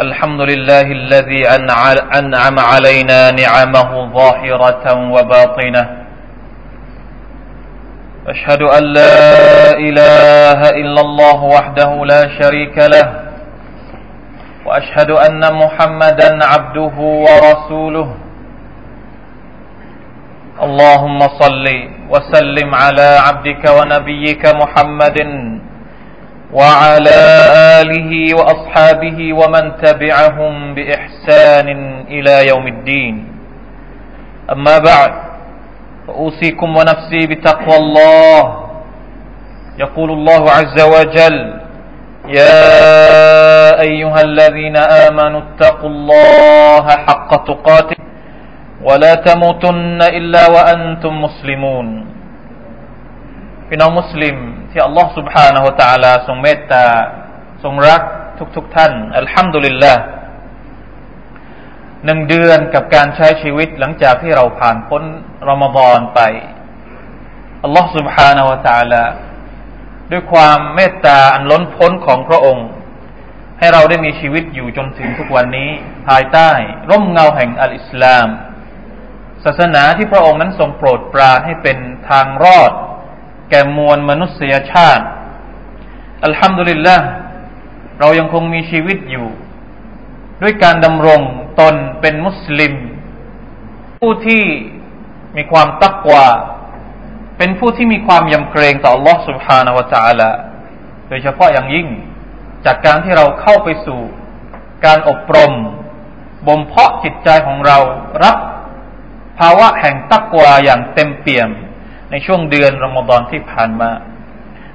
[0.00, 1.42] الحمد لله الذي
[2.18, 5.84] أنعم علينا نعمه ظاهرة وباطنة
[8.26, 9.14] أشهد أن لا
[9.78, 13.06] إله إلا الله وحده لا شريك له
[14.66, 18.08] وأشهد أن محمدا عبده ورسوله
[20.62, 21.66] اللهم صل
[22.10, 25.18] وسلم على عبدك ونبيك محمد
[26.54, 27.18] وعلى
[27.82, 31.68] آله وأصحابه ومن تبعهم بإحسان
[32.08, 33.14] إلى يوم الدين.
[34.52, 35.12] أما بعد
[36.06, 38.40] فأوصيكم ونفسي بتقوى الله.
[39.78, 41.38] يقول الله عز وجل
[42.28, 47.96] يا أيها الذين آمنوا اتقوا الله حق تقاته
[48.82, 52.06] ولا تموتن إلا وأنتم مسلمون.
[53.72, 56.85] إنه مسلم ที่อัลลอฮ์ سبحانه และ تعالى ทรงเมตตา
[57.63, 58.01] ทรงรัก
[58.55, 59.93] ทุกๆทท่านอัลฮัมดุลิลละ
[62.05, 65.03] หนึ่งเดือนกับการใช้ชีวิตหลังจากที่เราผ่านพ้น
[65.49, 66.19] รอมฎอนไป
[67.63, 69.03] อัลลอฮ์ سبحانه และ تعالى
[70.11, 72.67] ด้วยความเมตตาอันล้นพ้นของพระองค์
[73.59, 75.69] ให้เราได้มีชีวิตอยู่จนถึงทุกวันนี้
[76.07, 76.49] ภายใต้
[76.89, 78.27] ร่มเงาแห่งอัลอิสลาม
[79.45, 81.77] ศาสนาที่พระองค์นั้นทรงโปรดปรานให้เป็น
[82.09, 82.71] ทางรอด
[83.49, 85.05] แก่มวลมนุษยชาติ
[86.23, 86.97] อัลฮัมดุลิลละ
[87.99, 89.27] เรายังคงมีชีวิตอยู่
[90.41, 91.21] ด้วยการดำรง
[91.59, 92.73] ตนเป็นมุสลิม
[93.99, 94.43] ผู้ที่
[95.35, 96.25] มีความตักวา
[97.37, 100.29] เป็นผู้ที่มีความยำเกรงต่อ Allah سبحانه และ تعالى
[101.07, 101.87] โดยเฉพาะอย่างยิ่ง
[102.65, 104.01] จากการที่เราเข้าไปสู่
[104.85, 105.53] การอบรม
[106.47, 107.77] บ่มเพาะจิตใจของเรา
[108.23, 108.37] รับ
[109.39, 111.49] ภาวะแห่งตักวาอย่างเต็มเปี่ยม
[112.11, 113.91] ในช่วงเดือนรอมฎอนที่ผ่านมา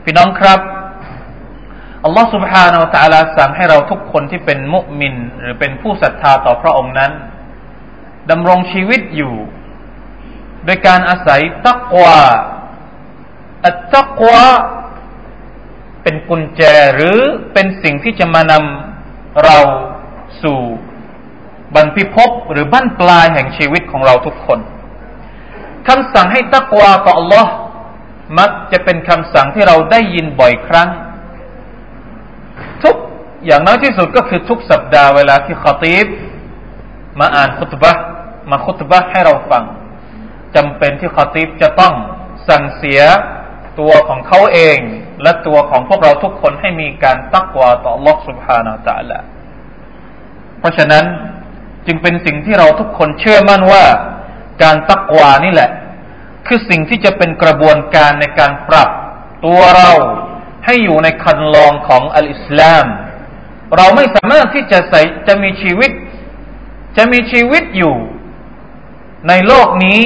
[0.05, 0.61] พี่น้องครับ
[2.05, 7.13] อัลลอฮฺ سبحانه และ تعالى สั่งให้เราทุกคนที่เป็นมุมิน หรือเป็นผู้ศรัทธาต่อพระองค์นั้น
[8.31, 9.35] ดำรงชีวิตอยู่
[10.65, 12.19] โดยการอาศัยตักวา
[13.65, 14.43] อัตตักวา
[16.03, 16.63] เป็นกุญแจ
[16.95, 17.19] หรือ
[17.53, 19.59] เป็นสิ่งที่จะมานำเรา
[20.43, 20.61] สู่
[21.75, 24.59] บรรพิภพหรือบั้นปลายแห่งชีวิตของเราทุกคน
[25.89, 27.47] คำสั่งให้ตักวาต่อ Allah
[28.39, 30.89] มักจะเป็นคำสั่งที่เราได้ยินบ่อยครั้ง
[32.83, 32.97] ทุก
[33.47, 36.07] อย่างน้อยที่สุดก็คือทุกสัปดาห์เวลาที่ขตีบ
[37.21, 37.93] มาอ่านคุตบะ
[38.51, 39.65] มาคุตบะให้เราฟัง
[40.57, 41.95] จำเป็นที่ขตีบจะต้อง
[42.49, 43.01] สั่งเสีย
[43.79, 44.79] ตัวของเขาเอง
[45.23, 49.19] และตัวของพวกเราทุกคนให้มีการตักวาต่อ Allah سبحانه และ تعالى
[50.59, 51.05] เพราะฉะนั้น
[51.87, 53.85] จึงเป็นสิ่งที่เราทุกคนเชื่อมั่นว่า
[54.62, 55.70] การตักวานี่แหละ
[56.48, 58.90] คือสิ่งที่จะเป็นกระบวนการในการปรับ
[59.46, 59.92] ตัวเรา
[60.66, 62.86] ให้อยู่ในคันลองของอัลอิสลาม
[63.78, 65.92] เราไม่สามารถที่จะใส่จะมีชีวิต
[66.98, 67.96] จะมีชีวิตอยู่
[69.28, 70.00] ในโลกนี้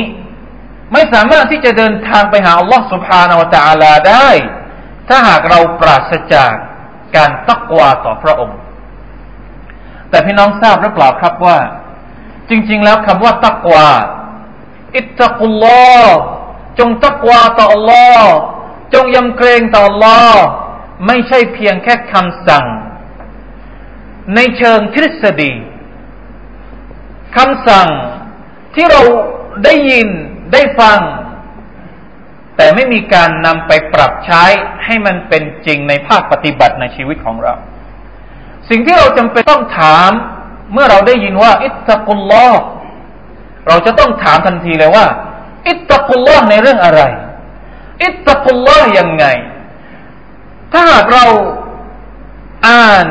[0.93, 4.29] ไม่สามารถที่จะเดินทางไปหาอัลลอฮ์สุบฮานาวะตะอาลาได้
[5.07, 6.53] ถ้าหากเราปราศจาก
[7.15, 8.59] การตักวาต่อพระองค์
[10.09, 11.57] แต่พี่น้องทราบหรือเปล่าครับว่า
[12.49, 13.87] จริง ๆ แล้วคำว่าตักวา
[14.95, 15.65] อิตตะกุลล
[15.95, 16.03] อ
[16.79, 18.23] จงตักวาต่อ Allah
[18.93, 20.33] จงยำเกรงต่อ Allah
[21.07, 22.65] ไม่ใช่เพียงแค่คำสั่ง
[24.35, 25.53] ในเชิงทฤษฎี
[27.37, 27.89] คำสั่ง
[28.75, 29.01] ที่เรา
[29.63, 30.07] ได้ยิน
[30.53, 30.99] ได้ฟัง
[32.57, 34.43] แต่ไม่มีการนำไปปรับใช้
[34.85, 37.53] ให้มันเป็นจริงในภาคปฏิบัติในชีวิตของเรา
[38.69, 40.11] สิ่งที่เราจำเป็นต้องถาม
[40.73, 42.61] เมื่อเราได้ยินว่า อิตตะกุลลอฮ์
[43.67, 45.05] เราจะต้องถามทันทีเลยว่า
[45.67, 47.01] อิตตะกุลลอฮ์ในเรื่องอะไร
[48.03, 49.25] อิตตะกุลลอฮ์ยังไง
[50.71, 51.25] ถ้าหากเรา
[52.67, 53.07] อ่าน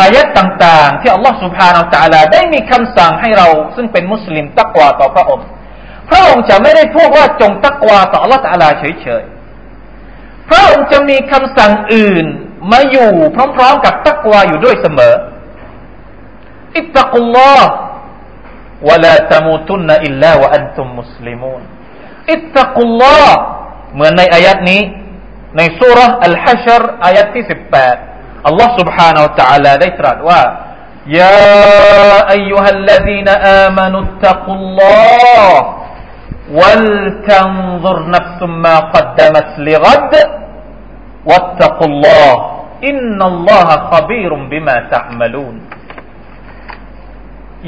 [0.00, 5.46] อายัดต่างๆ ที่อัลลอฮ์สุบฮานาอัลลาได้มีคำสั่งให้เราซึ่งเป็นมุสลิมตักวาต่อพระองค์
[6.10, 12.26] พระองค์จะไม่ได้พูดว่าจงตักวาต่ออัลลอฮ์ตะลาเฉยๆ พระองค์จะมีคำสั่งอื่น
[12.72, 13.12] มาอยู่
[13.56, 15.14] พร้อมๆกับตักวาอยู่ด้วยเสมอ
[16.76, 17.68] อิตตะกุลลอฮ์
[18.87, 21.61] ولا تموتن إلا وأنتم مسلمون
[22.35, 23.27] اتقوا الله
[23.93, 24.81] เหมือนในอายัดนี้
[25.57, 27.95] ในสุรอัลฮัชรอายัดที่สิบแปด
[28.45, 30.41] อัลลอฮ์ سبحانه และ تعالى ได้ตรัสว่า
[31.19, 31.37] يا
[32.37, 33.29] أيها الذين
[33.63, 35.53] آمنوا اتقوا الله
[36.59, 40.13] ولتنظر نفس ما قدمت لغد
[41.29, 42.33] واتقوا الله
[42.89, 45.55] إن الله خبير بما تعملون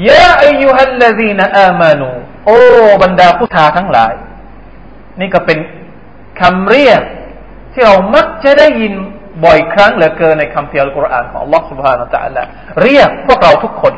[0.08, 2.10] ยาอายุฮัลลซีนอามานู
[2.46, 2.58] โอ้
[3.02, 4.14] บรรดาผู้ทาทั้งหลาย
[5.20, 5.58] นี่ก็เป็น
[6.40, 7.02] คำเรียก
[7.72, 8.94] ที่เรามักจะได้ยิน
[9.44, 12.42] บ่อยครั้งเหลือเกินในคำเพียรกุรอานของ Allah سبحانه และ تعالى
[12.82, 13.94] เรียกพวกเราทุกคน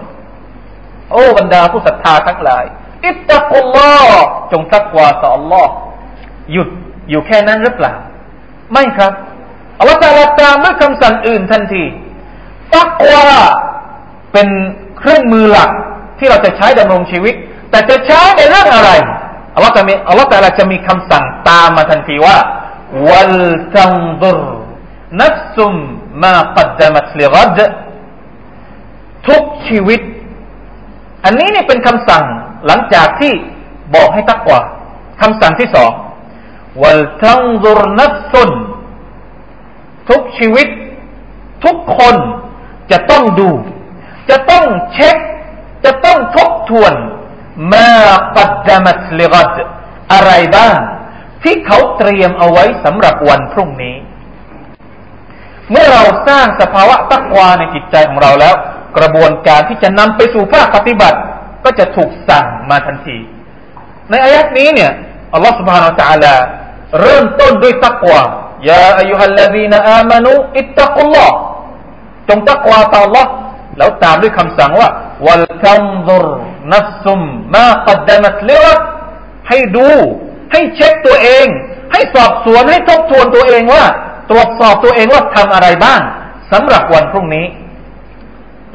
[1.13, 2.65] โอ้บรรดาผู้ศรัทธาทั้งหลาย
[3.07, 5.67] อิตตะกุลลอฮ์จงตักวาต่อ Allah
[6.53, 6.69] หยุด
[7.09, 7.95] อยู่แค่นั้นหรือเปล่า
[8.73, 9.13] ไม่ครับ
[9.79, 11.85] อัลลอฮฺตาลาตามด้วยคำสั่งอื่นทันที
[12.77, 13.25] ตักวา
[14.33, 14.49] เป็น
[14.99, 15.71] เครื่องมือหลัก
[16.20, 17.36] ที่เราจะใช้ดำรงชีวิต
[17.72, 18.92] แต่จะใช้ในเรื่องอะไร
[19.56, 22.38] อัลลอฮฺจะมีอัลลอฮฺตาลาจะมีคำสั่งตามมาทันทีว่า
[23.10, 23.36] วัล
[23.78, 24.40] ตังดุร
[25.22, 25.74] นัฟซุม
[26.24, 27.60] มาปัดดมัตลิรัด
[29.28, 30.02] ทุกชีวิต
[31.26, 32.24] อันนี้นี่เป็นคำสั่ง
[32.68, 33.34] หลังจากที่
[33.96, 34.60] บอกให้ตักว่า
[35.22, 35.92] คำสั่งที่สอง
[36.84, 38.50] วัลตังดุรนัฟซุน
[40.10, 40.68] ทุกชีวิต
[41.66, 42.16] ทุกคน
[42.92, 43.50] จะต้องดู
[44.30, 45.18] จะต้องเช็ค
[45.85, 46.93] จะต้องทบทวน
[47.73, 47.89] มา
[48.37, 49.55] ปัดดมัตลิกัด
[50.13, 50.77] อะไรบ้าง
[51.43, 53.97] ที่เขาเตรียมเอาไว้สำหรับวันพรุ่งนี้
[55.71, 58.55] เมื่อเราสร้างสภาวะตักวาในจิตใจของเราแล้ว
[58.99, 61.19] กระบวนการที่จะนำไปสู่ภาคปฏิบัติ
[61.65, 63.19] ก็จะถูกสั่งมาทันที
[64.11, 64.93] ในอายัดนี้เนี่ย
[65.35, 66.35] อัลลอฮฺ سبحانه และ تعالى
[67.01, 68.21] เริ่มต้นด้วยตักวา
[68.69, 71.37] ยาอายุฮัลลดีนอามานุอิตตะกุลลอฮ์
[72.29, 73.27] จงตักวาต่อ Allah
[73.79, 74.89] แล้วตามด้วยคำสั่งว่า
[75.28, 76.26] วัลคัมซุร
[76.74, 77.22] นัฟซุม
[77.56, 78.80] มากัดดมัตลิรัต
[79.50, 79.90] ให้ดู
[80.52, 81.48] ให้เช็คตัวเอง
[81.92, 83.86] ให้สอบสวนให้ทบทวนตัวเองว่า
[84.30, 86.02] ตรวจสอบตัวเองว่าทำอะไรบ้าง
[86.52, 87.46] สำหรับวันพรุ่งนี้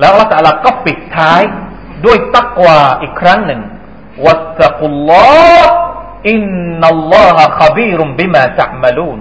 [0.00, 1.40] แล้วอัลลอฮฺก็ปิดท้าย
[2.04, 3.60] ด้วยตักวาอีกครั้งหนึ่ง
[4.24, 5.24] วัตตะกุลลอ
[5.60, 5.72] ฮ์
[6.30, 6.42] อิน
[6.80, 9.18] นัลลอฮะขบีรุมบิมาจัมลูน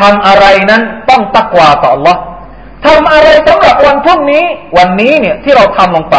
[0.00, 2.16] ทำอะไรนั้นต้องตักวาต่อ Allah
[2.86, 4.44] ทำอะไรสำหรับวันพรุ่งนี้
[4.76, 6.16] วันนี้เนี่ยที่เราทำลงไป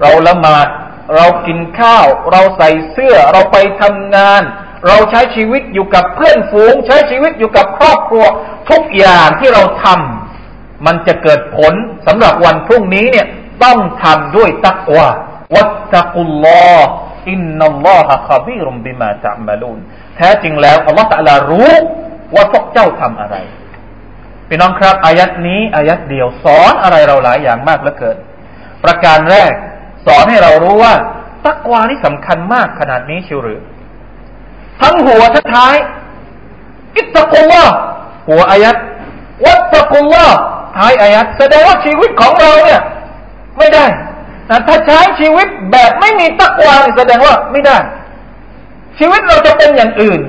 [0.00, 0.66] เราละหมาด
[1.14, 4.42] เรากินข้าว เราใส่เสื้อ เราไปทำงาน
[4.86, 8.24] เราใช้ชีวิตอยู่กับเพื่อนฝูง ใช้ชีวิตอยู่กับครอบครัว
[8.70, 11.74] ทุกอย่างที่เราทำมันจะเกิดผล
[12.06, 13.26] สำหรับวันพรุ่งนี้เนี่ย
[13.64, 15.08] ต้องทำด้วยตักวา
[15.54, 16.90] วัตตะกุลลอฮ์
[17.30, 19.78] อินนัลลอฮะขบีรุมบิมาจัมลูน
[20.16, 21.72] แท้จริงแล้วอัลลอฮฺตะลารู้
[22.34, 23.36] ว่าพวกเจ้าทำอะไร
[24.48, 28.16] พี่น้องครับอายัดนี้อายัดเดียวสอนอะไรเราหลายอย่างมากเหลือเกิน
[28.84, 29.52] ประการแรก
[30.06, 30.94] สอนให้เรารู้ว่า
[31.44, 33.60] ตักวานี่สำคัญมากขนาดนี้เชิวหรือ
[34.80, 35.76] ทั้งหัวทั้งท้าย
[36.96, 37.64] อิตตะกุลลอ
[38.28, 38.76] หัวอายัด
[39.46, 40.26] วัตตะกุลลอ
[40.76, 42.80] ท้ายอายัดแสดงว่าชีวิตของเราเนี่ย
[43.58, 43.86] ไม่ได้
[44.46, 47.76] แต่ถ้าใช้ชีวิตแบบไม่มีตักวาแสดงว่าไม่ได้
[48.98, 50.20] ชีวิตเราจะเป็นอย่างอื่น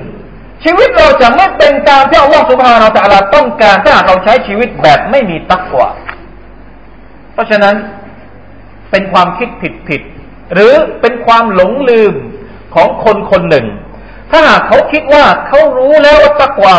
[0.64, 5.88] ชีวิตเราจะไม่เป็นตามที่อัลลอฮฺสุบฮานาอัลลอฮต้องการถ้าเราใช้ชีวิตแบบไม่มีตักกว่า
[7.32, 7.74] เพราะฉะนั้น
[8.90, 10.02] เป็นความคิดผิดผิด
[10.54, 12.14] หรือเป็นความหลงลืม
[12.74, 13.66] ของคนคนหนึ่ง
[14.30, 16.76] ถ้าหากเขาคิดว่าเขารู้แล้วว่าตักกว่า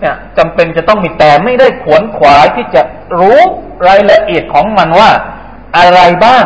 [0.00, 2.82] เนี่ยจำเป็นจะต้องมีแต่ไม่ได้ขวนขวายที่จะ
[3.20, 3.40] รู้
[3.88, 5.10] รายละเอียดของมันว่า
[5.78, 6.44] อะไรบ้าง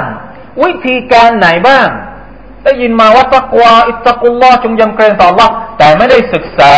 [0.64, 1.88] วิธีการไหนบ้าง
[2.66, 5.48] ได้ยินมาว่าตักวาอิตตะกุลลอจงยำเกรงต่อ Allah
[5.78, 6.74] แต่ไม่ได้ศึกษา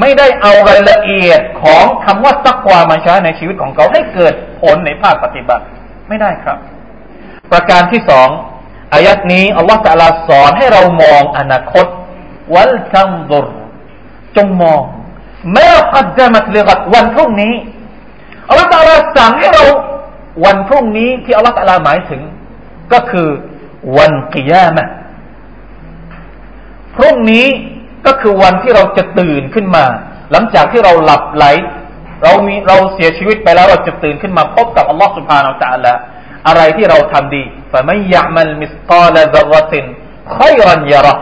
[0.00, 5.64] ไม่ได้เอารายละเอียดของคำว่าตักวามาใช้ในชีวิตของเขาให้เกิดผลในภาคปฏิบัติ
[6.08, 6.58] ไม่ได้ครับ
[7.52, 8.28] ประการที่สอง
[8.94, 11.86] อายัดนี้อัลลอฮฺจะลาสอนให้เรามองอนาคต
[12.54, 13.46] วัลตังดุร
[14.36, 14.80] จงมอง
[15.52, 17.54] แม้กัดจะมัตลิกัดวันพรุ่งนี้
[18.48, 19.64] อัลลอฮฺจะลาสั่งให้เรา
[20.44, 22.22] วันพรุ่งนี้ที่อัลลอฮฺจะลาหมายถึง
[22.92, 23.28] ก็คือ
[23.96, 24.88] วันกิยามะ
[26.96, 27.46] พรุ่งนี้
[28.06, 29.84] ก็คือวันที่เราจะตื่นขึ้นมา
[30.32, 31.44] หลังจากที่เราหลับไหล
[32.22, 35.98] เรามีเราเสียชีวิตไปแล้วเราจะตื่นขึ้นมาพบกับอัลลอฮฺสุบฮานาอัลลอฮฺ
[36.48, 37.42] อะไรที่เราทำดี
[37.72, 39.84] ฟะไม่ยะมัลมิสกาลซารติน
[40.36, 41.14] ค่อยรันยาระ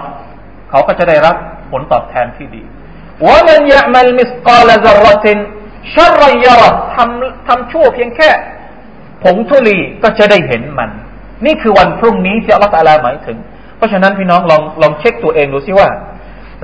[0.71, 1.37] เขาก็จะได้รับ
[1.71, 2.63] ผลตอบแทนที่ดี
[3.27, 5.39] วะมันยะมัลมิสกาลซารติน
[5.95, 8.31] ชัรรันยาระทำทำชั่วเพียงแค่
[9.25, 10.91] ผงทุลีก็จะได้เห็นมัน
[11.47, 13.39] นี่คือวันพรุ่งนี้ที่อัลลอฮฺหมายถึง
[13.79, 15.89] เพราะฉะนั้นพี่น้องลองลองเช็คตัวเองดูซิว่า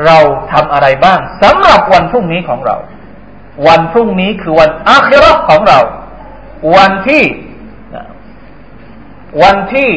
[0.07, 0.19] เรา
[0.53, 2.77] ทำอะไรบ้างสำหรับวันพรุ่งนี้ของเรา
[3.67, 5.81] วันพรุ่งนี้คือวันอาคิรอของเรา
[6.77, 7.23] วันที่
[9.43, 9.89] วันที่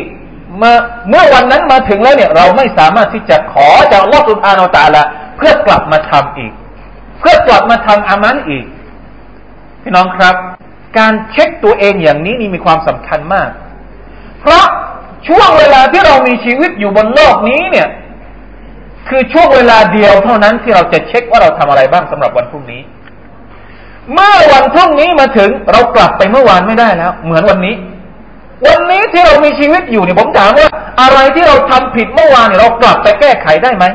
[0.58, 0.76] เมื่อ
[1.10, 5.04] เมื่อวันนั้นมาถึงแล้วเนี่ย เราไม่สามารถที่จะขอจากลอสุภาโนตาละ
[5.38, 6.54] เพื่อกลับมาทำอีก
[7.20, 8.66] เพื่อกลับมาทำอามันอีก
[9.82, 10.36] พี่น้องครับ
[10.98, 13.50] การเช็คตัวเองอย่างนี้นี่มีความสำคัญมาก
[14.40, 14.66] เพราะ
[15.28, 17.88] ช่วงเวลาที่เรามีชีวิตอยู่บนโลกนี้เนี่ย
[19.10, 22.82] คือช่วงเวลาเดียวเท่านั้นที่เราจะเช็คว่าเราทำอะไรบ้างสำหรับวันพรุ่งนี้
[24.14, 27.76] เมื่อวันพรุ่งนี้มาถึงเรากลับไปเมื่อวานไม่ได้แล้ว เหมือนวันนี้
[28.68, 30.68] วันนี้ที่เรามีชีวิตอยู่เนี่ยผมถามว่า
[31.02, 33.86] อะไรที่เราทำผิดเมื่อวานเนี่ยเรากลับไปแก้ไขได้ไหม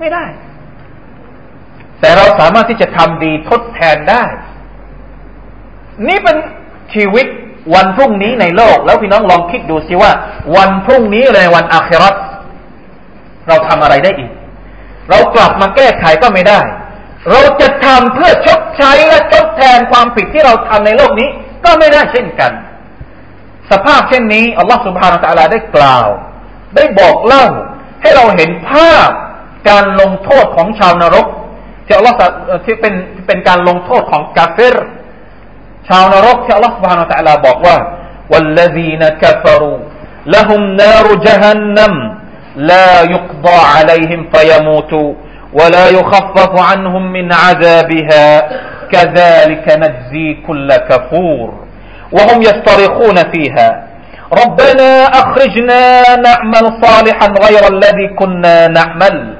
[0.00, 0.24] ไม่ได้
[2.00, 4.22] แต่เราสามารถที่จะทำดีทดแทนได้
[6.08, 6.36] นี่เป็น
[6.94, 7.26] ชีวิต
[7.74, 10.12] วันพรุ่งนี้ในโลก แล้วพี่น้องลองคิดดูสิว่า
[10.56, 12.14] วันพรุ่งนี้เลยวันอาคราต
[13.48, 14.30] เราทำอะไรได้อีก
[15.10, 16.60] เรากลับมาแก้ไขก็ไม่ได้
[17.30, 21.28] เราจะทำเพื่อชดใช้และทดแทนความผิดที่เราทำในโลกนี้
[21.64, 22.52] ก็ไม่ได้เช่นกัน
[23.70, 26.06] สภาพเช่นนี้อัลลอฮฺสุบฮานาตะลาได้กล่าว
[26.76, 27.46] ได้บอกเล่า
[28.02, 29.08] ให้เราเห็นภาพ
[29.68, 31.26] การลงโทษของชาวนรก
[31.86, 32.16] ที่อัลลอฮฺ
[32.64, 32.94] ที่เป็น
[33.26, 34.76] เป็นการลงโทษของกาเฟร
[35.87, 37.77] ชาวนรกที่อัลลอฮฺ سبحانه และ تعالى บอกว่า
[38.31, 39.79] والذين كفروا
[40.35, 41.93] لهم نار جهنم
[42.55, 45.13] لا يقضى عليهم فيموتوا
[45.53, 48.49] ولا يخفف عنهم من عذابها
[48.93, 51.53] كذلك نجزي كل كفور
[52.11, 53.69] وهم يصطرخون فيها
[54.43, 59.35] ربنا أخرجنا نعمل صالحا غير الذي كنا نعمل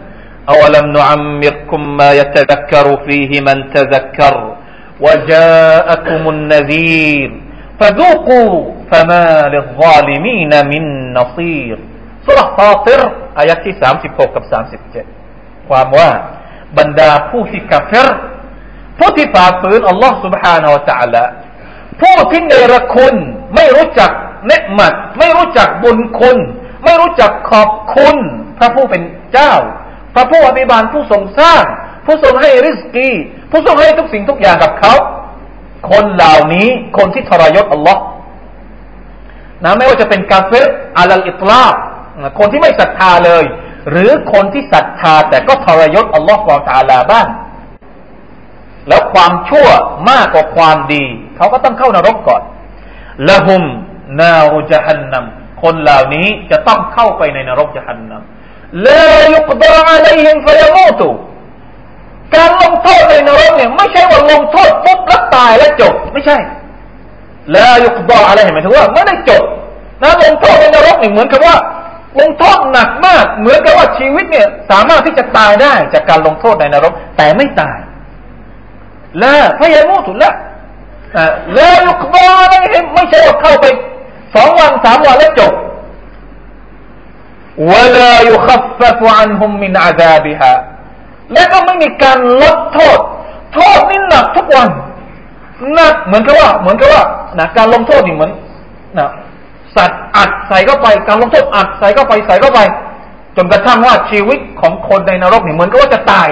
[0.50, 4.56] أولم نعمركم ما يتذكر فيه من تذكر
[5.06, 7.30] وجاءكم النذير
[7.80, 11.78] فذوقوا فما للظالمين من نصير
[12.26, 13.02] สุรฟาติร
[13.38, 15.06] อายะที่สามสิบหกกับสามสิบเจ็ด
[15.70, 16.10] ความว่า
[16.78, 17.98] บรรดาผู้ที่กัฟร
[19.00, 21.26] ผู้ที่ฝ่าฝืนอัลลอฮ์ سبحانه และ تعالى
[22.02, 23.16] ผู้ที่เนรคุณ
[23.56, 24.12] ไม่รู้จัก
[24.48, 26.38] เนืหมัดไม่รู้จักบุญคุณ
[26.84, 28.16] ไม่รู้จักขอบคุณ
[28.58, 29.04] พระผู้เป็น
[29.34, 29.54] เจ้า
[30.16, 31.64] พระผู้อภิบาลผู้ทรงสร้าง
[32.06, 33.10] ผู้ทรงให้ริสกี
[33.53, 34.95] ผู้ทรงให้ทุกสิ่งทุกอย่างกับเขา
[35.91, 36.69] คนเหล่านี้
[36.99, 38.03] คนที่ทรยศอัลลอฮ์
[39.65, 40.65] นะไม่ว่าจะเป็นกาเฟร
[40.99, 41.63] อัลอิตลา
[42.39, 43.45] คนที่ไม่ศรัทธาเลย
[43.91, 47.27] หรือคนที่ศรัทธาแต่ก็ทรยศอัลลอฮ์วาตาลาบ้าง
[48.89, 49.69] แล้วความชั่ว
[50.11, 51.05] มากกว่าความดี
[51.37, 52.43] เขาก็ต้องเข้านรกก่อน
[53.29, 53.63] ละหุม
[54.21, 55.25] นารุจฮันนัม
[55.63, 58.23] คนเหล่านี้จะต้องเข้าไปในนรกจฮันนัม
[58.87, 61.09] ลายุกดะอะลัยฮิมฟยมูตุ
[62.36, 66.38] การลงโทษในนรกเนี่ยไม่ใช่ว่าลงโทษปุ๊บแล้วตายแล้วจบ ไม่ใช่
[67.54, 69.44] ลายุกดะอะไรเห็นไหมถือว่าไม่ได้จบ
[70.02, 71.56] นะลงโทษในนรกเนี่ยเหมือนกับว่า
[72.20, 77.78] ลงโทษหนักมาก เหมือนกับว่าชีวิตเนี่ย สามารถที่จะตายได้จากการลงโทษในนรก แต่ไม่ตาย
[79.22, 80.34] ละพยามูตุละ
[81.56, 82.56] แล้วยุกบาอะไร
[82.96, 83.66] ไม่ใช่ว่าเข้าไป
[84.36, 85.54] สองวันสามวันแล้วจบ
[87.72, 90.54] ولا يخفف عنهم من عذابها
[91.33, 92.99] และก็ไม่มีการลดโทษ
[93.55, 94.69] โทษนี่หนักทุกวัน
[95.75, 97.03] หนักเหมือนกับว่า เหมือนกับว่า
[97.39, 98.31] นะการลงโทษนี่เหมือน
[98.99, 99.11] นะ
[99.77, 102.61] สัตว์อัดใส่เข้าไป การลงโทษอัดใส่เข้าไปใส่เข้าไป
[103.37, 106.29] จนกระทั่งว่าชีวิตของคนในนรกนี่เหมือนกับว่าจะตาย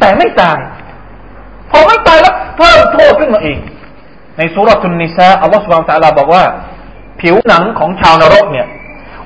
[0.00, 0.58] แต่ไม่ตาย
[1.70, 3.58] พอไม่ตายแล้วเพิ่มโทษขึ้นมาอีก
[4.36, 6.44] ในสุรทุนนิซาอัลลอฮฺสุบานตะลาบอกว่า
[7.20, 8.66] ผิวหนังของชาวนรกเนี่ย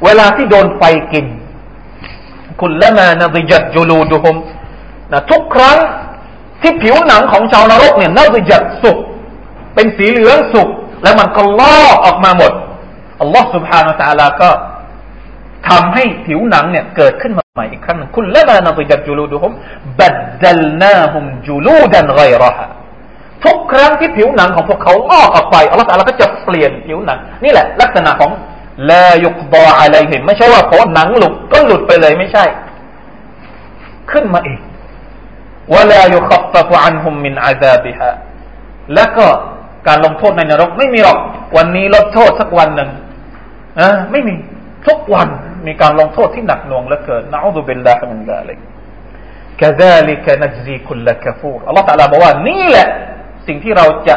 [0.04, 1.26] เวลาที่โดนไฟกิน
[2.60, 4.36] คุณละมานะดิจัดจูลูดุฮุม
[5.14, 5.78] นะทุกครั้ง
[6.62, 8.98] ที่ผิวหนังของชาวนรกเนี่ยน่าจะหยัดสุก
[9.74, 10.68] เป็นสีเหลืองสุก
[11.02, 12.52] แล้วมันก็ลอกออกมาหมด
[13.20, 14.50] อัลลอฮฺสุบฮานาตาลาก็
[15.68, 19.52] ทำให้ผิวหนังเนี่ยเกิดขึ้นมาใหม่อีกครั้งหนึ่งคุณละมานาติกัดจูลูดูฮุม
[20.00, 22.66] บัดดัลนาฮุมจูลูดันไรรอฮะ
[23.44, 28.30] ทุกครั้งที่ผิวหนังของพวกเขาลอกออกไปอัลลอฮฺตาลาก็จะเปลี่ยนผิวหนัง นี่แหละ ลักษณะของ
[28.90, 32.44] ลายุกบออะไรเห็น ไม่ใช่ว่าพอหนังหลุดก็หลุดไปเลยไม่ใช่
[34.12, 34.60] ขึ้นมาอีก
[35.72, 38.10] วะลายุขับตะฟอันฮุมมินอาซาบิฮะ
[38.94, 39.26] แล้วก็
[39.88, 41.18] การลงโทษในนรกไม่มีหรอก
[41.56, 42.90] วันนี้ลดโทษสักวันหนึ่ง
[43.80, 44.34] นะไม่มี
[44.86, 45.28] ทุกวัน
[45.66, 48.58] มีการลงโทษที่หนักหน่วงเหลือเกินนะنعوذ بالله من ذلك
[49.60, 52.88] كذلك نجزي كل كفور อัลลอฮฺตะลาบอกว่านี่แหละ
[53.46, 54.16] สิ่งที่เราจะ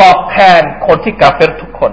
[0.00, 1.92] ตอบแทนคนที่กาเฟรทุกคน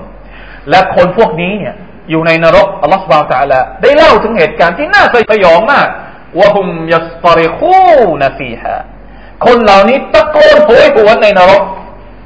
[0.70, 1.76] และคนพวกนี้เนี่ย
[2.10, 5.88] อยู่ในนรกอัลลอฮฺสุบานตะลาได้เล่าถึงเหตุการณ์ที่น่าสยองมาก
[6.40, 8.76] وهم يصطرخون فيها
[9.46, 11.64] คนเหล่านี้ตะโกนโหยหวนในนรก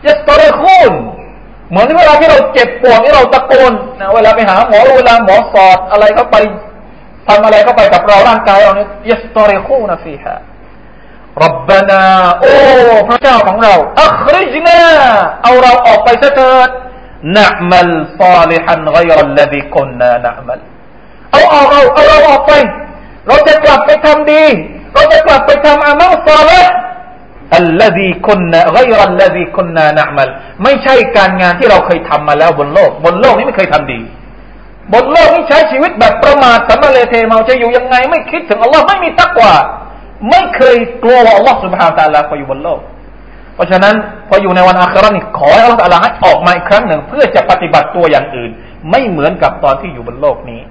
[0.08, 0.92] يصطرخون
[1.70, 6.36] เหมือนเวลาที่เราเจ็บปวดที่เราตะโกนนะเวลาไปหาหมอเวลาหมอสอดอะไรเข้าไป
[7.28, 10.36] ทำอะไรเข้าไปกับเราร่างกายเราเนี่ยยัสตริคูนฟีฮะ
[11.44, 12.04] รับบานา
[12.42, 12.54] โอ้
[13.08, 14.80] พระเจ้าของเราอัคริจนา
[15.44, 16.70] เอาเราออกไปเถิด
[17.38, 20.60] นะมัลซาลิฮันไกรลลดีคุนนานะมัล
[21.32, 22.52] เอาเอาเราเอาเราออกไป
[23.28, 24.44] เราจะกลับไปทำดี
[24.94, 26.72] เราจะกลับไปทำอามัลซาลห์
[27.56, 30.30] الذي كنا غير الذي كنا نعمل
[30.64, 34.00] ไม่ใช่การงานที่เราเคยทำมาแล้วบนโลก บนโลกนี้ไม่เคยทำดี
[34.94, 39.54] บนโลกนี้ใช้ชีวิตแบบประมาทสำมะเลเทเมาจะอยู่ยังไง ไม่คิดถึงอัลลอฮ์ไม่มีตักวา
[40.30, 42.80] ไม่เคยกลัวอัลลอฮ์สุบฮานตะลาพออยู่บนโลก
[43.56, 43.96] เพราะฉะนั้น
[44.30, 48.52] พออยู่ในวันอาคิเราะฮ์นี่ขอให้อัลลอฮ์ตะลาให้ออกมาอีกครั้งหนึ่ง เพื่อจะปฏิบัติตัวอย่างอื่น
[48.92, 50.62] ไม่เหมือนกับตอนที่อยู่บนโลกนี้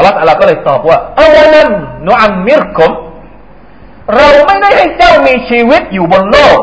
[0.00, 1.70] อัลลอฮฺอัลลอฮ์ก็เลยตอบว่าأولم
[2.08, 2.90] นุอัมมิรกุม
[4.16, 6.58] เราไม่ได้ให้เจ้ามีชีวิตอยู่บนโลก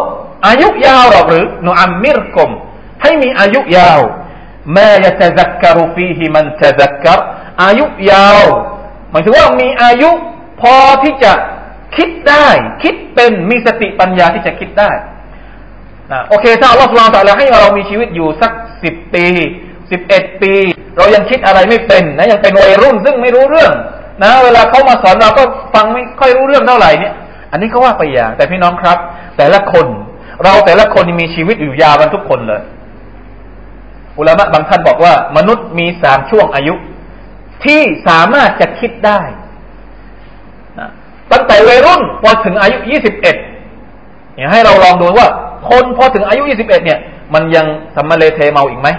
[0.48, 2.50] อายุยาวหรอกหรือนุอัมมิรกุม
[3.02, 4.00] ให้มีอายุยาว
[4.78, 7.20] มายะตะซักกรุฟีฮิมันตะซักกร
[7.64, 8.44] อายุยาว
[9.12, 10.10] หมายถึงว่ามีอายุ
[10.62, 11.34] พอที่จะ
[11.96, 12.48] คิดได้
[12.84, 14.92] คิดเป็นมีสติปัญญาที่จะคิดได้
[16.12, 18.52] นะโอเคถ้าอัลลอฮฺสุลตานให้เรามีชีวิตอยู่สัก
[18.84, 19.26] สิบปี
[19.92, 20.54] สิบเอ็ดปี
[20.98, 23.74] เรายังคิดอะไรไม่เป็นนะยังเป็นวัยรุ่นซึ่งไม่รู้เรื่อง
[24.24, 27.14] นะ เวลาเขามาสอนเราก็ฟังไม่ค่อยรู้เรื่องเท่าไหร่เนี่ย
[27.52, 28.98] อันนี้ก็ว่าไปอย่าง แต่พี่น้องครับ
[29.38, 29.88] แต่ละคน
[30.44, 32.62] เราแต่ละคนมีชีวิตอยู่ยาวกันทุกคนเลย
[34.18, 36.74] อุลามะบางท่านบอกว่ามนุษย์มีสามช่วงอายุ
[37.66, 39.20] ที่สามารถจะคิดได้
[41.32, 43.36] ตั้งแต่วัยรุ่นพอถึงอายุยี่สิบเอ็ด
[44.38, 45.28] อยากให้เราลองดูว่า
[45.70, 47.00] คนพอถึงอายุยี่สิบเอ็ดเนี่ย
[47.34, 47.66] มันยัง
[47.96, 48.90] สำมะเลเทเมาอีกไหม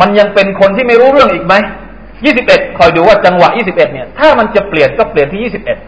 [0.00, 1.54] มันยังเป็นคนที่ไม่รู้เรื่องอีกไหม
[2.24, 5.78] ยี่สิบเอ็ดคอยดูว่าจังหวะยี่สิบเอ็ดเนี่ย ถ้ามันจะเปลี่ยนก็เปลี่ยนที่ยี่สิบเอ็ด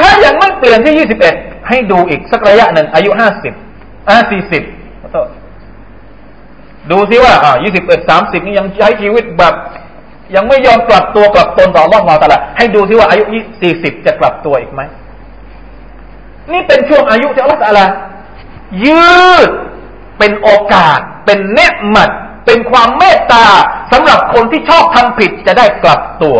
[0.00, 1.34] ถ้ายังไม่เปลี่ยนที่ยี่สิบเอ็ด
[1.68, 3.52] ให้ดูอีกสักระยะหนึ่งอายุห้าสิบ
[4.08, 4.62] อ่าสี่สิบ
[6.90, 9.54] ดูซิว่าอ่ายี่สิบเอ็ดสามสิบนี่ยังใช้ชีวิตแบบ
[10.34, 13.24] ยังไม่ยอมกลับตัวกลับตนต่อรอบมาตลอดให้ดูซิว่าอายุ
[13.60, 14.80] สี่สิบจะกลับตัวอีกไหม
[16.52, 17.80] นี่เป็นช่วงอายุที่อัลลอฮฺ
[18.86, 19.50] ยืด
[20.18, 22.10] เป็นโอกาสเป็นเนืหมัด
[22.48, 23.46] เป็นความเมตตา
[23.92, 26.36] สำหรับคนที่ชอบทำผิดจะได้กลับตัว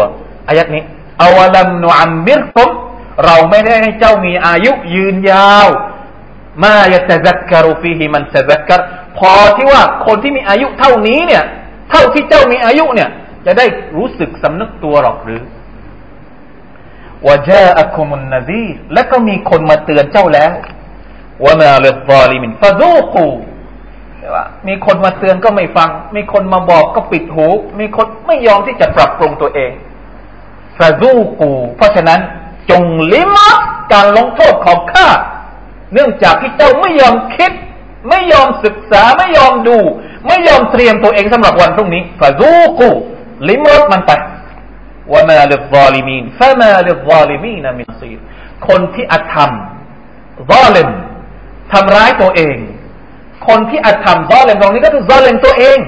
[0.49, 0.83] อายัดนี้
[1.23, 2.71] อาวลัมนุอัมมิรคุม
[3.25, 5.69] เราไม่ได้ให้เจ้ามีอายุยืนยาว
[6.63, 8.81] มายะตะซักกรุฟีฮิมันตะซักกร
[9.19, 11.45] พอที่ว่าคนที่มีอายุเท่านี้เนี่ย
[11.91, 13.11] เท่าที่เจ้ามีอายุเนี่ย
[13.47, 15.41] จะได้รู้สึกสำนึกตัวหรอกหรือ
[17.27, 20.53] วะจาอัคุมุนนซีและก็มีคนมาเตือนเจ้าแล้ว
[21.45, 23.27] ว่ามาลิซาลิมินฟะดูกู
[24.35, 27.47] ว่า มีคนมาเตือนก็ไม่ฟัง มีคนมาบอกก็ปิดหู
[27.81, 29.73] มีคนไม่ยอมที่จะปรับปรุงตัวเอง
[30.79, 32.21] ฟาซูกู เพราะฉะนั้น
[32.71, 32.83] จง
[33.13, 33.37] ลิม
[33.93, 35.09] การลงโทษของข้า
[35.93, 37.53] เนื่องจากที่เจ้าไม่ยอมคิด
[38.09, 39.79] ไม่ยอมศึกษาไม่ยอมดู
[40.29, 42.89] ไม่ยอมเตรียมตัวเองสำหรับวันพรุ่งนี้ฟาซูกู
[43.49, 44.11] ลิมรสมันไป
[45.13, 48.11] ว่ามาลิซาลิมีนฟามาลิซาลิมีนมินซี
[48.69, 49.51] คนที่อธรรม
[50.51, 50.91] ซาลิม
[51.73, 52.57] ทำร้ายตัวเอง
[53.49, 55.79] คนที่อาจทำซอเลมตรงนี้ก็คือซอเลมตัวเอง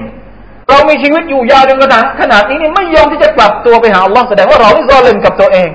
[0.69, 5.69] เรามีชีวิตอยู่ยาวจนกระทั่งขนาดนี้นี่ไม่ยอมที่จะกลับตัวไปหาอัลลอฮ์แสดงว่าเราที่ซอเลมกับตัวเอง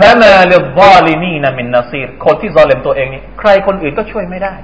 [0.00, 4.54] ฟะมาลิซาลิมีนะมินนาซีรคนที่ซอเลมตัวเองนี่ใครคนอื่นก็ช่วยไม่ได้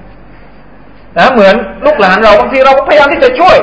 [1.17, 3.57] นะเหมือนลูกหลานเราบางทีเราก็พยายามที่จะช่วย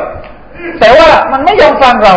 [0.80, 2.14] แต่ว่ามันไม่ยอมฟังเรา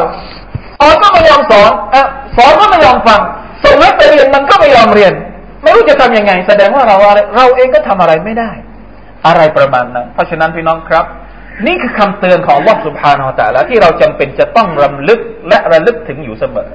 [0.80, 1.96] สอนก็ไม่ยอมสอนอ
[2.38, 3.22] สอนก็ไม่ยอมฟัง
[3.64, 5.14] ส่งให้ไปเรียนมันก็ไม่ยอมเรียน
[5.64, 6.98] ไม่รู้จะทํำยังไง แสดงว่าเรา
[7.36, 8.52] เราเองก็ทำอะไรไม่ได้
[9.26, 11.06] อะไรประมาณนั้น เพราะฉะนั้นพี่น้องครับ
[11.66, 16.70] นี่คือคำเตือนของวัสุภานาแต่ละที่เราจำเป็นจะต้องรำลึกและระลึกถึงอยู่เสมอ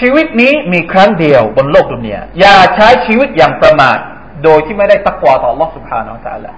[0.00, 3.98] ชีวิตนี้มีครั้งเดียวบนโลกดุนยาอย่าใช้ชีวิตอย่างประมาท
[4.44, 6.54] โดยที่ไม่ได้ตักวาต่อวัสุภานาแต่ละ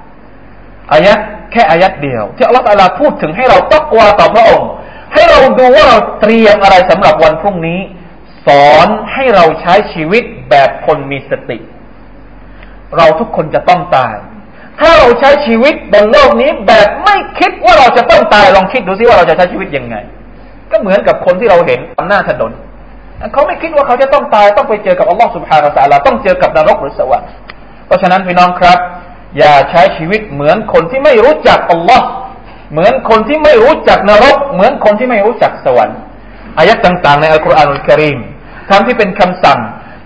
[0.93, 1.19] อายัด
[1.53, 4.69] แค่อายัดเดียวที่อัลลอฮฺตาลาพูดถึงให้เราตักวาต่อพระองค์
[5.15, 7.81] ให้เราดูว่าเราเตรียมอะไรสำหรับวันพรุ่งนี้
[8.47, 11.59] สอนให้เราใช้ชีวิตแบบคนมีสติ
[12.97, 14.15] เราทุกคนจะต้องตาย
[14.81, 19.97] ถ้าเราใช้ชีวิตบนโลกนี้แบบไม่คิดว่าเราจะต้องตายลองคิดดูซิว่าเราจะใช้ชีวิตยังไง
[20.71, 22.53] ก็เหมือนกับคนที่เราเห็นตามหน้าถนน
[23.33, 27.29] เขาไม่คิดว่าเขาจะต้องตายต้องไปเจอกับอัลลอฮฺสุบฮานาอัลลอฮต้องเจอกับนรกหรือสวรรค์
[27.87, 28.79] เพราะฉะนั้นพี่น้องครับ
[29.39, 32.07] อย่าใช้ชีวิตเหมือนคนที่ไม่รู้จักอัลลอฮ์
[32.73, 35.99] เหมือนคนที่ไม่รู้จักนรก เหมือนคนที่ไม่รู้จักสวรรค์
[36.59, 38.19] อายัดต่างๆ ในอัลกุรอานอุลกิริม
[38.71, 39.59] ทั้งที่เป็นคำสั่ง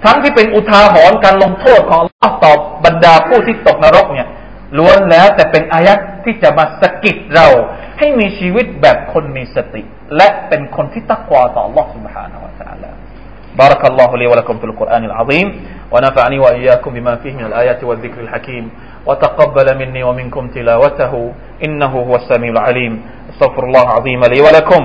[0.05, 2.53] ทั้งที่เป็นอุทาหรณ์การลงโทษของอัลลอฮ์ต่อ
[2.85, 4.29] บรรดาผู้ที่ตกนรกเนี่ย
[4.78, 7.48] ล้วนแล้วแต่เป็นอายัดที่จะมาสกิดเรา
[8.00, 9.84] ให้มีชีวิตแบบคนมีสติ
[10.18, 12.90] และเป็นคนที่ตักวาต่อ Allah سبحانه และ تعالى
[13.62, 15.48] بارك الله لي ولكم في القرآن العظيم
[15.94, 18.70] ونفعني وإياكم بما فيه من الآيات والذكر الحكيم
[19.06, 21.14] وتقبل مني ومنكم تلاوته
[21.66, 22.94] إنه هو السميع العليم
[23.30, 24.84] استغفر الله العظيم لي ولكم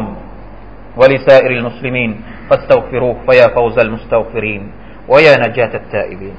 [0.96, 2.10] ولسائر المسلمين
[2.50, 4.62] فاستغفروه فيا فوز المستغفرين
[5.08, 6.36] ويا نجاة التائبين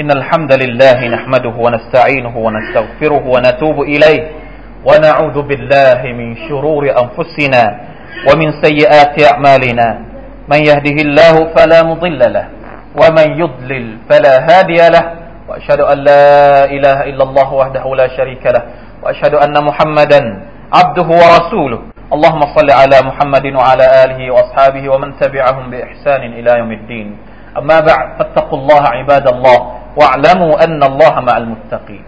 [0.00, 4.22] إن الحمد لله نحمده ونستعينه ونستغفره ونتوب إليه
[4.84, 7.62] ونعوذ بالله من شرور أنفسنا
[8.28, 9.88] ومن سيئات أعمالنا.
[10.52, 12.46] من يهده الله فلا مضل له
[13.00, 15.04] ومن يضلل فلا هادي له
[15.48, 18.62] وأشهد أن لا إله إلا الله وحده لا شريك له
[19.02, 20.20] وأشهد أن محمدا
[20.76, 21.80] عبده ورسوله.
[22.12, 27.08] اللهم صل على محمد وعلى آله وأصحابه ومن تبعهم بإحسان إلى يوم الدين.
[27.58, 29.58] أما بعد فاتقوا الله عباد الله.
[30.00, 32.00] วะละมูอันนัลลอฮะมะอัลมุตตะกี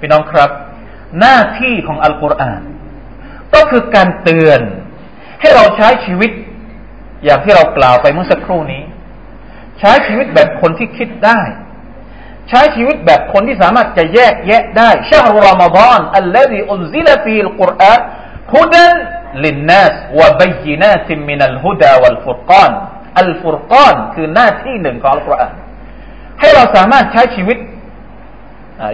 [0.00, 0.50] พี่น้องครับ
[1.20, 2.62] หน้าที่ของอัลกุรอาน
[3.54, 4.60] ก็คือการเตือน
[5.40, 6.30] ให้เราใช้ชีวิต
[7.24, 8.82] อย่างที่เรากล่าวไปเมื่อสักครู่นี้
[9.78, 11.40] ใช้ชีวิตแบบคนที่คิดได้
[12.48, 18.00] ใช้ชีวิตแบบคนที่สามารถจะแยกแยะได้ชาฮรอมฎอนอัลลอฮีอุนซิลฟีลกุรอาน
[18.54, 18.96] ฮุดัน
[19.44, 22.72] ลินนัสวะบยินาติมินัลฮุดาวัลฟุรกาน
[23.20, 25.54] อัลฟุรกานคือหน้าที่หนึ่งของอัลกุรอาน
[26.42, 27.58] ให้เราสามารถใช้ชีวิต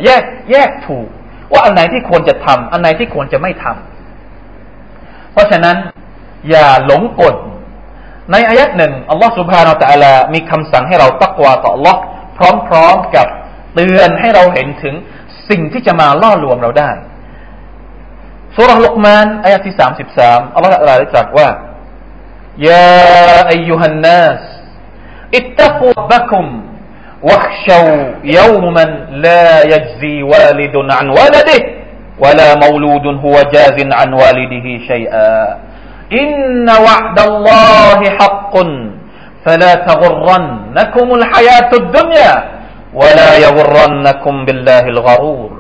[0.05, 1.07] แยกแยกถูก
[1.53, 5.77] ว่าอันไหนที่ควรจะทำ อันไหนที่ควรจะไม่ทำ เพราะฉะนั้น
[6.51, 7.35] อย่าหลงกล
[8.33, 12.01] ในอายัดหนึ่งอัลลอฮฺสุบฮานาอัลลอฮมีคำสั่งให้เราตักวาต่ออัลลอฮ์
[12.69, 13.27] พร้อมๆกับ
[13.75, 14.95] เตือนให้เราเห็นถึง
[15.49, 16.91] สิ่งที่จะมาล่อลวงเราได้
[18.57, 21.49] สุรลุกมานอายะที่สามสิบสามอัลลอฮฺลตรัสตรัสว่า
[22.69, 24.43] ยาอายุฮันนัส
[25.37, 26.47] อิตตะกูบักุม
[27.24, 28.86] واخشوا يوما
[29.26, 31.62] لا يجزي والد عن ولده
[32.20, 35.58] ولا مولود هو جاز عن والده شيئا
[36.22, 38.54] إن وعد الله حق
[39.46, 42.34] فلا تغرنكم الحياة الدنيا
[42.94, 45.52] ولا يغرنكم بالله الغرور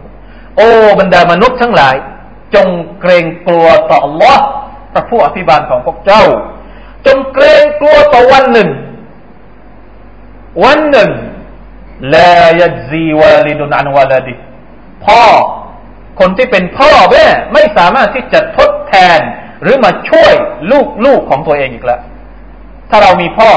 [0.57, 1.95] โอ้บรรดามนุษย์ทั้งหลาย
[2.55, 2.67] จง
[3.01, 4.38] เกรงกลัวต่อ Allah
[4.93, 6.23] พระผู้อภิบาลของพวกเจ้า
[7.05, 8.69] จงเกรงกลัวต่อวันหนึ่ง
[10.63, 11.12] วันหนึ่ง
[12.14, 14.34] ลายซีวาลิดุนอันวาลดิ
[15.06, 15.22] พ่อ
[16.20, 19.20] คนที่เป็นพ่อแม่ไม่สามารถที่จะทดแทน
[19.62, 20.32] หรือมาช่วย
[20.70, 22.00] ลูกลูกของตัวเองอีกแล้ว
[22.90, 23.50] ถ้าเรามีพ่อ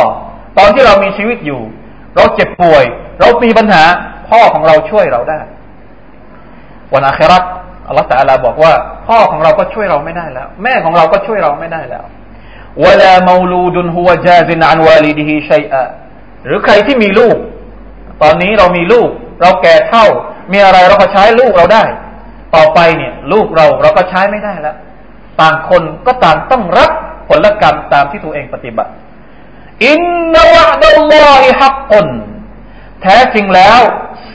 [0.58, 1.62] ตอนที่เรามีชีวิตอยู่
[2.15, 2.84] เราเจ็บป่วย
[3.19, 3.84] เรามีปัญหา
[4.30, 5.39] พ่อของเราช่วยเราได้
[6.93, 7.38] วันอาครา
[7.88, 8.73] อัลลอฮฺตะอาลาบอกว่า
[9.08, 12.04] พ่อของเราก็ช่วยเราไม่ได้แล้ว แม่ของเราก็ช่วยเราไม่ได้แล้ว
[12.86, 15.84] วลามูลูดุนฮุวจาซินอันวาลิดิฮิชัยอะ
[16.45, 17.38] หรือใครที่มีลูก
[18.21, 19.10] ตอนนี้เรามีลูก
[19.41, 20.05] เราแก่เท่า
[20.51, 21.84] มีอะไรเราก็ใช้ลูกเราได้
[22.55, 24.75] ต่อไปเนี่ย ลูกเราเราก็ใช้ไม่ได้แล้ว
[25.41, 26.91] ต่างคนก็ต่างต้องรับ
[27.29, 28.91] ผลกรรมตามที่ตัวเองปฏิบัติ
[29.86, 29.99] อิน
[30.34, 32.07] นวะดัลลอฮิฮักกุน
[33.01, 33.81] แท้จริงแล้ว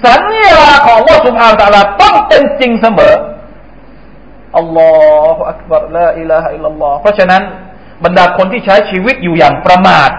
[0.05, 3.15] สัญญาของว่าสุภาพตาลาต้องเป็นจริงเสมอ
[4.59, 4.93] อัลลอ
[5.35, 7.43] ฮฺอักบารละอิลาฮะอิลลัลลอฮเพราะฉะนั้น
[8.05, 10.11] บรรดาคนที่ใช้ชีวิตอยู่อย่างประมาท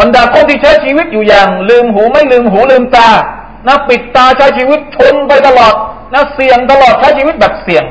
[0.00, 3.10] บรรดาคนที่ใช้ชีวิตอยู่อย่าง ลืมหูไม่ลืมหูลืมตา
[3.66, 5.74] นะปิดตาใช้ชีวิตชนไปตลอด
[6.14, 7.84] นะเสี่ยงตลอดใช้ชีวิตแบบเสี่ยง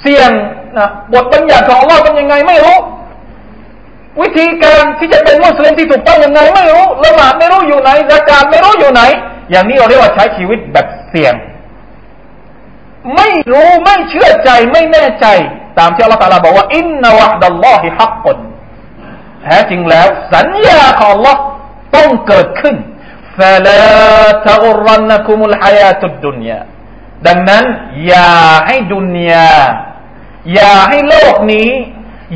[0.00, 0.30] เสี่ยง
[0.78, 2.78] นะบทบัญญัติของเราเป็นยังไงไม่รู้
[4.20, 9.02] วิธีการที่จะเป็นมุสลิมที่ถูกต้องยังไงไม่รู้ละหมาดไม่รู้อยู่ไหนละการไม่รู้อยู่ไหน
[9.50, 11.34] อย่างนี้เราเรียกว่าใช้ชีวิตแบบเสี่ยง
[13.16, 15.26] ไม่รู้ไม่เชื่อใจไม่แน่ใจ
[15.78, 18.38] ตามที่อัลลอฮฺตาลาบอกว่าอินนาวะดัลลอฮิฮักกุน
[19.42, 21.36] แท้จริงแล้ว สัญญาของ Allah
[21.96, 22.76] ต้องเกิดขึ้น
[23.38, 23.82] ฟะลา
[24.48, 26.58] ตะอุรันนะคุมุลฮายาตุดุนยา
[27.26, 27.64] ดังนั้น
[28.06, 28.30] อย่า
[28.66, 29.48] ให้ดุนยา
[30.54, 31.70] อย่าให้โลกนี้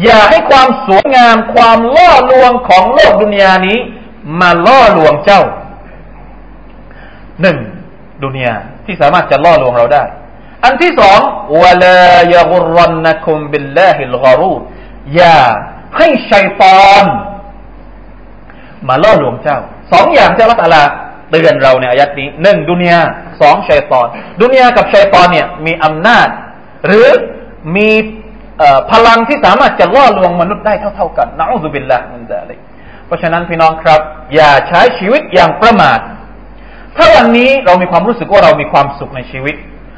[0.03, 3.79] อย่าให้ความสวยงามความล่อลวงของโลกดุนยานี้
[4.41, 5.43] มาล่อลวงเจ้า
[7.41, 7.59] หนึ่ง
[8.25, 8.55] ดุนยา
[8.87, 10.05] ที่สามารถจะล่อลวงเราได้
[10.65, 11.19] อันที่สอง
[11.63, 12.03] วลา
[12.35, 14.55] ยกุรนคุมบิลลาฮิลกรู
[15.17, 15.39] อย่า
[15.97, 17.05] ให้ชัยตอน
[18.89, 19.59] มาล่อลวงเจ้า
[19.93, 20.89] สองอย่างที่อัลลอฮฺ
[21.31, 23.01] เตือนเราในอายัดนี้หนึ่งดุนยา
[23.41, 24.07] สองชัยตอน
[24.43, 26.29] ดุนยากับชัยตอนเนี่ยมีอำนาจ
[26.87, 27.09] หรือ
[27.77, 27.91] มี
[28.91, 32.53] พลังที่สามารถจะล่อลวงมนุษย์ได้เท่า ๆกันนะอุบิลละมันจะอะไร
[33.07, 34.01] เพราะฉะนั้นพี่น้องครับ
[34.35, 35.99] อย่าใช้ชีวิตอย่างประมาท
[36.97, 39.55] ถ้าวันนี้เรามีความรู้สึกว่าเรามีความสุขในชีวิต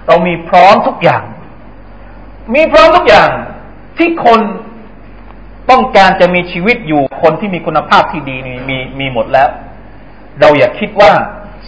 [0.09, 1.23] เรามีพร้อมทุกอย่าง
[2.55, 3.31] มีพร้อมทุกอย่าง
[3.99, 4.41] ที่คน
[5.71, 9.49] ต้องการจะมีชีวิตอยู่คนที่มีคุณภาพที่ดีมีมีมีหมดแล้ว
[10.41, 11.13] เราอย่าคิดว่า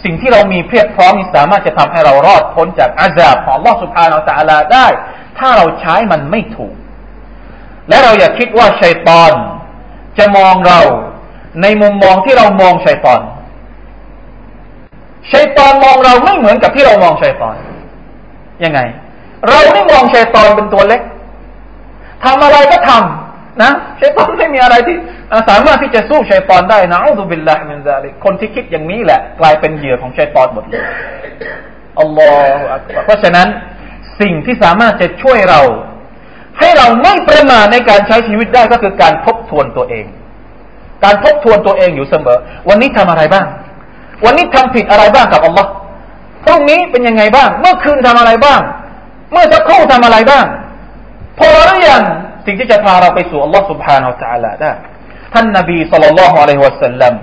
[0.03, 4.87] สิ่งที่เรามีเพียบพร้อมนี้สามารถจะทำให้เรารอดพ้นจากอาซาบของลอสุภาเราตาลาได้
[5.37, 6.75] ถ้าเราใช้มันไม่ถูก
[7.89, 9.31] และเราอย่าคิดว่าชัยตอน
[10.17, 10.79] จะมองเรา
[11.61, 13.21] ในมุมมองที่เรามองชัยตอน
[15.31, 17.55] ชัยตอนมองเราไม่เหมือนกับที่เรามองชัยตอน
[18.63, 18.79] ยังไง
[19.47, 21.01] เราไม่มองชัยตอนเป็นตัวเล็ก
[22.23, 23.26] ทำอะไรก็ทำ
[23.61, 24.97] นะชัยตอนไม่มีอะไรที่
[25.49, 30.83] สามารถที่จะสู้ชัยตอนได้นะنعوذ بالله من ذلك คนที่คิดอย่างนี้แหละ กลายเป็นเหยื่อของชัยตอนหมดเลย
[31.99, 33.47] อัลลอฮฺเพราะฉะนั้น
[34.21, 35.61] สิ่งที่สามารถจะช่วยเรา
[36.59, 40.05] ให้เราไม่ประมาทในการใช้ชีวิตได้ก็คือการทบทวนตัวเอง
[41.03, 42.37] การทบทวนตัวเองอยู่เสมอ
[42.69, 43.45] วันนี้ทำอะไรบ้าง
[44.25, 45.69] วันนี้ทำผิดอะไรบ้างกับอัลลอฮ์
[46.45, 48.59] พรุ่งนี้เป็นยังไงบ้าง เมื่อคืนทำอะไรบ้าง
[49.31, 50.45] เมื่อสักครู่ทำอะไรบ้าง
[51.39, 52.03] พอหรือยัง
[52.46, 54.72] สิ่งที่จะพาเราไปสู่อัลลอฮ์ سبحانه และ تعالى ได้
[55.34, 57.14] ท่านนบีสุลต่านละฮ์อะลัยฮิวะสัลลัม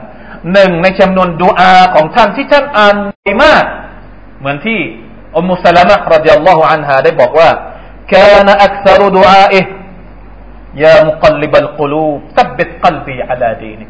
[0.54, 2.96] หนึ่งในจำนวนดูอาของท่านที่ท่านอ่าน
[3.44, 3.64] มาก
[4.40, 4.80] เหมือนที่
[5.38, 7.50] อุมมุสลามะรดิยัลลอฮุอันฮาได้บอกว่า
[8.14, 9.66] كان أكثر دعائه
[10.84, 13.90] يا مقلب القلوب ثبت قلبي على دينك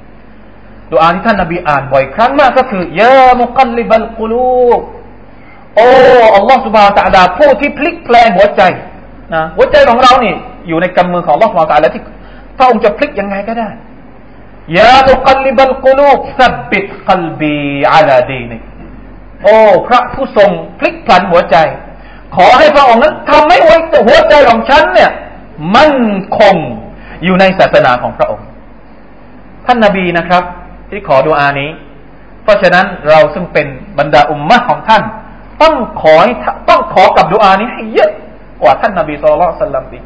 [0.92, 4.82] ดูอาที่ท่านนบีอ่านบ่อยครั้งมากก็คือยามุกัลลิบัลกุลูบ
[5.76, 5.88] โอ้
[6.36, 8.62] อัลลอฮฺสุบฮาตะลาผู้ที่พลิกแปลงหัวใจ
[9.34, 10.36] นะหัวใจของเรานี่
[10.69, 12.03] อยู่ในกำมือของลอสุบฮาตะลาที่
[12.57, 13.69] พระองค์จะพลิกยังไงก็ได้
[14.79, 17.55] ยามุกัลลิบัลกุลูบสับบิดกัลบี
[17.93, 18.59] อาลาดีนิ
[19.45, 19.57] โอ้
[19.89, 21.57] พระผู้ทรงพลิกผันหัวใจ
[22.37, 23.59] ขอให้พระองค์นั้นทำให้
[24.07, 25.11] หัวใจของฉันเนี่ย
[25.77, 25.97] มั่น
[26.39, 26.57] คง
[27.25, 28.47] อยู่ในศาสนาของพระองค์
[29.67, 30.43] ท่านนาบีนะครับ
[30.91, 31.71] ที่ขอดูอานี้
[32.43, 33.67] เพราะฉะนั้นเราซึ่งเป็น
[33.99, 35.03] บรรดาอุมมะของท่าน
[35.63, 36.17] ต้องขอ
[36.69, 38.11] ต้องขอกับดูอานี้ให้เยอะ
[38.63, 40.05] กว่าท่านนาบีสุลต่านสัลลัมอีก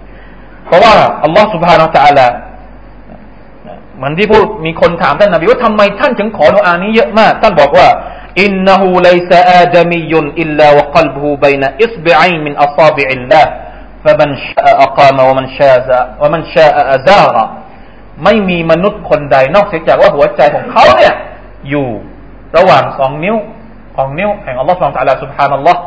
[0.66, 0.94] เพราะว่า
[1.24, 2.30] อัลลอฮฺสุบฮานาตะอัลลอฮ
[4.02, 7.88] มันที่พูดมีคนถามท่านนบีว่าทำไมท่านถึงขอดุอานี้เยอะมาก ท่านบอกว่า
[8.42, 13.42] อินนหูไลซาอาดามิยุนอิลลาวะกลบูบัยนอิสบัยมินอัศบิอิลลา
[14.04, 17.44] ฟะมันชาอักามะวะมันชาซะวะมันชาอะซาระ
[18.24, 21.14] ไม่มีมนุษย์คนใดนอกเสียจากว่าหัวใจของเขาเนี่ย
[21.70, 21.88] อยู่
[22.56, 23.36] ระหว่างสองนิ้ว
[23.96, 25.80] ของนิ้วแห่งอัลลอฮฺสุบฮานาตะอัลลอฮ์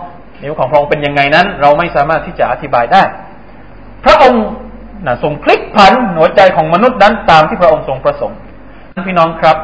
[0.44, 3.04] นิ้วของพระองค์เป็นยังไงนั้น เราไม่สามารถที่จะอธิบายได้
[4.06, 4.46] พระองค์
[5.06, 8.38] นะทรงพลิกผันหัวใจของมนุษย์นั้นตามที่พระองค์ทรงประสงค์
[9.08, 9.58] พี่น้องครับ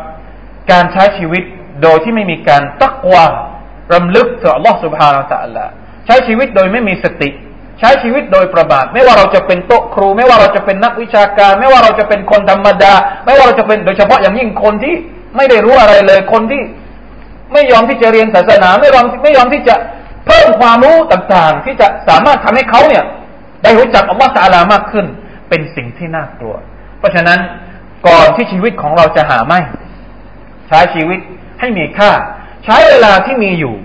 [0.71, 1.43] การใช้ชีวิต
[1.81, 3.25] โดยที่ไม่มีการตักวา
[3.93, 5.65] รำลึกถึงอัลลอฮฺสุบฮานาตะลา
[6.05, 7.29] ใช้ชีวิตโดยไม่มีสติ
[7.79, 12.93] ใช้ชีวิตโดยประมาทไม่ว่าเราจะเป็นโต๊ะครู ไม่ว่าเราจะเป็นนักวิชาการ ไม่ว่าเราจะเป็นคนธรรมดา
[13.25, 14.95] ไม่ว่าเราจะเป็นโดยเฉพาะอย่างยิ่งคนที่
[15.35, 16.61] ไม่ได้รู้อะไรเลยคนที่
[17.53, 19.75] ไม่ยอมที่จะเรียนศาสนาไม่ยอมไม่ยอมที่จะ
[20.27, 23.03] เพิ่มความรู้ต่างๆ ที่จะสามารถทำให้เขาเนี่ย
[23.63, 25.05] ได้รู้จักอัลลอฮฺตาลามากขึ้น
[25.49, 26.55] เป็นสิ่งที่น่ากลัว
[26.99, 27.39] เพราะฉะนั้น
[28.07, 29.59] ก่อนที่ชีวิตของเราจะหาไม่
[30.67, 31.19] ใช้ชีวิต
[31.59, 32.11] ให้มีค่า
[32.65, 33.75] ใช้เวลาที่มีอยู่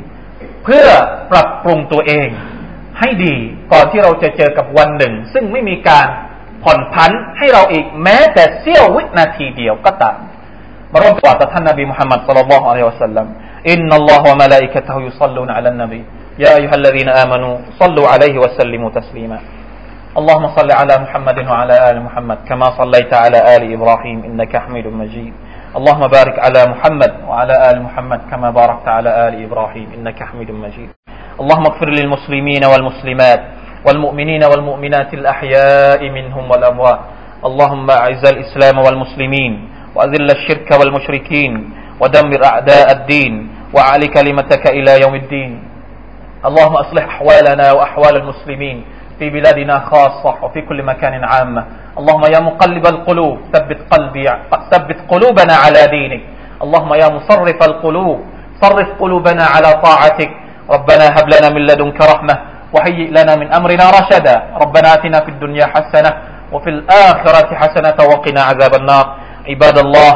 [0.64, 0.86] เพื่อ
[1.32, 2.28] ปรับปรุงตัวเอง
[2.98, 3.34] ให้ดี
[3.72, 6.06] ก่อนที่เราจะเจอกับวันหนึ่ง ซึ่งไม่มีการ
[6.62, 10.18] ผ่อนผันให้เราอีกแม้แต่เสี้ยววินาทีเดียวก็ตาม
[10.92, 18.46] มาร่วมกล่าวกับท่านนบีมุฮัมมัดصلى الله عليه وسلم إن الله وملائكته يصلون على النبي يا أيها الذين آمنوا صلوا عليه
[18.46, 19.38] وسلموا تسليما
[20.12, 25.32] اللهم صل على محمد وعلى آل محمد كما صليت على آل إبراهيم إنك حميد مجيد.
[25.76, 30.90] اللهم بارك على محمد وعلى آل محمد كما باركت على آل إبراهيم إنك حميد مجيد.
[31.40, 33.40] اللهم اغفر للمسلمين والمسلمات
[33.86, 37.00] والمؤمنين والمؤمنات الأحياء منهم والأموات.
[37.48, 39.52] اللهم أعز الإسلام والمسلمين
[39.96, 41.52] وأذل الشرك والمشركين
[42.00, 43.32] ودمر أعداء الدين
[43.74, 45.52] وعلي كلمتك إلى يوم الدين.
[46.44, 48.84] اللهم أصلح أحوالنا وأحوال المسلمين
[49.18, 51.64] في بلادنا خاصة وفي كل مكان عامة.
[51.98, 54.26] اللهم يا مقلب القلوب ثبت قلبي
[54.70, 56.22] ثبت قلوبنا على دينك.
[56.62, 58.18] اللهم يا مصرف القلوب
[58.62, 60.30] صرف قلوبنا على طاعتك.
[60.70, 62.34] ربنا هب لنا من لدنك رحمة
[62.74, 64.36] وهيئ لنا من أمرنا رشدا.
[64.62, 66.10] ربنا آتنا في الدنيا حسنة
[66.52, 69.06] وفي الآخرة حسنة وقنا عذاب النار.
[69.48, 70.12] عباد الله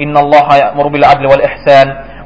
[0.00, 1.86] إن الله يأمر بالعدل والإحسان.